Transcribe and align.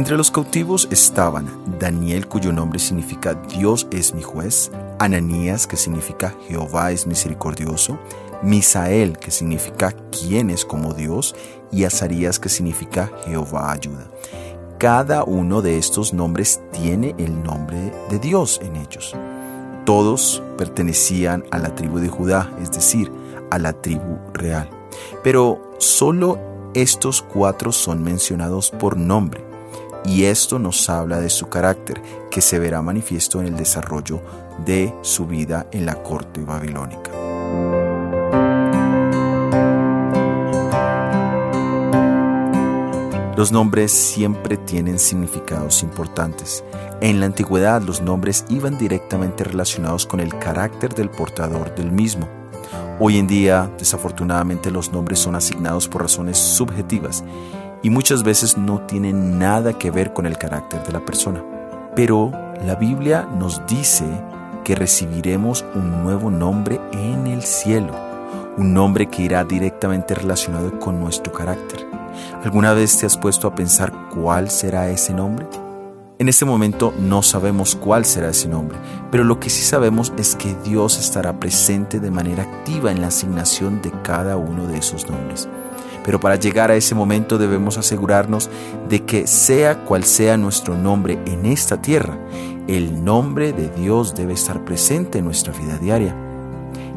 Entre 0.00 0.16
los 0.16 0.30
cautivos 0.30 0.88
estaban 0.90 1.46
Daniel, 1.78 2.26
cuyo 2.26 2.54
nombre 2.54 2.78
significa 2.78 3.34
Dios 3.34 3.86
es 3.92 4.14
mi 4.14 4.22
juez, 4.22 4.70
Ananías, 4.98 5.66
que 5.66 5.76
significa 5.76 6.34
Jehová 6.48 6.90
es 6.90 7.06
misericordioso, 7.06 7.98
Misael, 8.42 9.18
que 9.18 9.30
significa 9.30 9.94
quién 10.10 10.48
es 10.48 10.64
como 10.64 10.94
Dios, 10.94 11.36
y 11.70 11.84
Azarías, 11.84 12.38
que 12.38 12.48
significa 12.48 13.12
Jehová 13.26 13.72
ayuda. 13.72 14.10
Cada 14.78 15.22
uno 15.22 15.60
de 15.60 15.76
estos 15.76 16.14
nombres 16.14 16.62
tiene 16.72 17.14
el 17.18 17.42
nombre 17.42 17.92
de 18.08 18.18
Dios 18.18 18.58
en 18.62 18.76
ellos. 18.76 19.14
Todos 19.84 20.42
pertenecían 20.56 21.44
a 21.50 21.58
la 21.58 21.74
tribu 21.74 21.98
de 21.98 22.08
Judá, 22.08 22.50
es 22.62 22.72
decir, 22.72 23.12
a 23.50 23.58
la 23.58 23.74
tribu 23.74 24.18
real. 24.32 24.70
Pero 25.22 25.74
solo 25.76 26.38
estos 26.72 27.20
cuatro 27.20 27.70
son 27.70 28.02
mencionados 28.02 28.70
por 28.70 28.96
nombre, 28.96 29.49
y 30.04 30.24
esto 30.24 30.58
nos 30.58 30.88
habla 30.88 31.20
de 31.20 31.30
su 31.30 31.48
carácter, 31.48 32.02
que 32.30 32.40
se 32.40 32.58
verá 32.58 32.82
manifiesto 32.82 33.40
en 33.40 33.48
el 33.48 33.56
desarrollo 33.56 34.20
de 34.64 34.94
su 35.02 35.26
vida 35.26 35.66
en 35.72 35.86
la 35.86 36.02
corte 36.02 36.42
babilónica. 36.42 37.10
Los 43.36 43.52
nombres 43.52 43.90
siempre 43.90 44.58
tienen 44.58 44.98
significados 44.98 45.82
importantes. 45.82 46.62
En 47.00 47.20
la 47.20 47.26
antigüedad 47.26 47.80
los 47.80 48.02
nombres 48.02 48.44
iban 48.50 48.76
directamente 48.76 49.44
relacionados 49.44 50.04
con 50.06 50.20
el 50.20 50.38
carácter 50.38 50.94
del 50.94 51.08
portador 51.08 51.74
del 51.74 51.90
mismo. 51.90 52.28
Hoy 52.98 53.16
en 53.16 53.26
día, 53.26 53.72
desafortunadamente, 53.78 54.70
los 54.70 54.92
nombres 54.92 55.20
son 55.20 55.36
asignados 55.36 55.88
por 55.88 56.02
razones 56.02 56.36
subjetivas 56.36 57.24
y 57.82 57.90
muchas 57.90 58.22
veces 58.22 58.56
no 58.58 58.80
tienen 58.82 59.38
nada 59.38 59.78
que 59.78 59.90
ver 59.90 60.12
con 60.12 60.26
el 60.26 60.38
carácter 60.38 60.82
de 60.84 60.92
la 60.92 61.04
persona. 61.04 61.42
Pero 61.94 62.30
la 62.64 62.74
Biblia 62.74 63.28
nos 63.38 63.66
dice 63.66 64.04
que 64.64 64.74
recibiremos 64.74 65.64
un 65.74 66.02
nuevo 66.02 66.30
nombre 66.30 66.80
en 66.92 67.26
el 67.26 67.42
cielo, 67.42 67.92
un 68.56 68.74
nombre 68.74 69.06
que 69.06 69.22
irá 69.22 69.44
directamente 69.44 70.14
relacionado 70.14 70.78
con 70.78 71.00
nuestro 71.00 71.32
carácter. 71.32 71.86
¿Alguna 72.44 72.74
vez 72.74 72.98
te 72.98 73.06
has 73.06 73.16
puesto 73.16 73.48
a 73.48 73.54
pensar 73.54 73.92
cuál 74.14 74.50
será 74.50 74.88
ese 74.90 75.14
nombre? 75.14 75.46
En 76.18 76.28
este 76.28 76.44
momento 76.44 76.92
no 76.98 77.22
sabemos 77.22 77.74
cuál 77.76 78.04
será 78.04 78.28
ese 78.28 78.46
nombre, 78.46 78.76
pero 79.10 79.24
lo 79.24 79.40
que 79.40 79.48
sí 79.48 79.62
sabemos 79.62 80.12
es 80.18 80.36
que 80.36 80.54
Dios 80.62 80.98
estará 80.98 81.40
presente 81.40 81.98
de 81.98 82.10
manera 82.10 82.42
activa 82.42 82.92
en 82.92 83.00
la 83.00 83.06
asignación 83.06 83.80
de 83.80 83.90
cada 84.02 84.36
uno 84.36 84.66
de 84.66 84.76
esos 84.76 85.08
nombres. 85.08 85.48
Pero 86.10 86.18
para 86.18 86.34
llegar 86.34 86.72
a 86.72 86.74
ese 86.74 86.96
momento 86.96 87.38
debemos 87.38 87.78
asegurarnos 87.78 88.50
de 88.88 89.04
que 89.04 89.28
sea 89.28 89.84
cual 89.84 90.02
sea 90.02 90.36
nuestro 90.36 90.76
nombre 90.76 91.20
en 91.24 91.46
esta 91.46 91.80
tierra, 91.80 92.18
el 92.66 93.04
nombre 93.04 93.52
de 93.52 93.68
Dios 93.68 94.16
debe 94.16 94.32
estar 94.32 94.64
presente 94.64 95.18
en 95.18 95.26
nuestra 95.26 95.52
vida 95.52 95.78
diaria 95.78 96.16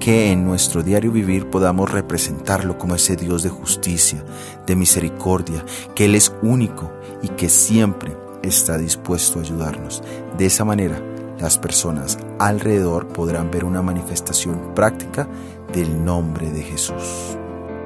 que 0.00 0.32
en 0.32 0.44
nuestro 0.44 0.82
diario 0.82 1.12
vivir 1.12 1.48
podamos 1.50 1.92
representarlo 1.92 2.78
como 2.78 2.96
ese 2.96 3.14
Dios 3.14 3.44
de 3.44 3.48
justicia, 3.48 4.24
de 4.66 4.74
misericordia, 4.74 5.64
que 5.94 6.06
Él 6.06 6.16
es 6.16 6.32
único 6.42 6.90
y 7.22 7.28
que 7.28 7.48
siempre 7.48 8.12
está 8.42 8.76
dispuesto 8.76 9.38
a 9.38 9.42
ayudarnos. 9.42 10.02
De 10.36 10.46
esa 10.46 10.64
manera, 10.64 11.00
las 11.38 11.58
personas 11.58 12.18
alrededor 12.40 13.06
podrán 13.06 13.52
ver 13.52 13.64
una 13.64 13.82
manifestación 13.82 14.74
práctica 14.74 15.28
del 15.72 16.04
nombre 16.04 16.50
de 16.50 16.62
Jesús. 16.62 17.38